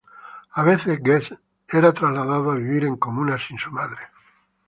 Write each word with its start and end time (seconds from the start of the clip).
A 0.53 0.63
veces 0.63 0.99
Guest 1.03 1.33
era 1.71 1.93
trasladado 1.93 2.49
a 2.49 2.55
vivir 2.55 2.85
en 2.85 2.97
comunas 2.97 3.43
sin 3.45 3.59
su 3.59 3.69
madre. 3.69 3.99